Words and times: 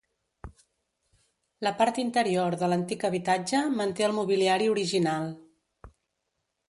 La 1.67 1.73
part 1.81 1.99
interior 2.05 2.57
de 2.61 2.69
l'antic 2.71 3.05
habitatge 3.11 3.61
manté 3.83 4.09
el 4.09 4.17
mobiliari 4.21 4.71
original. 4.77 5.33